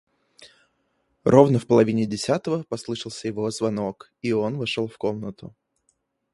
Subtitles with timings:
[1.23, 5.53] Ровно в половине десятого послышался его звонок, и он вошел в комнату.